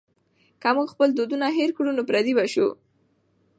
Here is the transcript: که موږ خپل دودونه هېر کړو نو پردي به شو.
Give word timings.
که 0.61 0.69
موږ 0.75 0.87
خپل 0.93 1.09
دودونه 1.17 1.47
هېر 1.57 1.69
کړو 1.77 1.91
نو 1.97 2.01
پردي 2.09 2.33
به 2.37 2.45
شو. 2.53 2.67